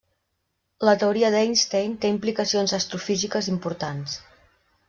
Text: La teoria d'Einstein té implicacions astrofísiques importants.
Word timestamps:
La 0.89 0.95
teoria 1.03 1.29
d'Einstein 1.35 1.93
té 2.05 2.13
implicacions 2.15 2.75
astrofísiques 2.81 3.55
importants. 3.57 4.21